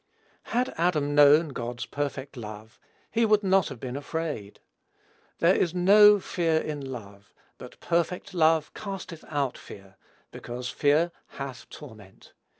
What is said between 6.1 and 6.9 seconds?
fear in